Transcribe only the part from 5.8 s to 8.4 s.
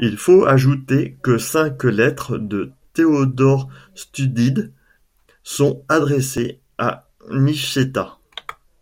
adressées à Nicétas.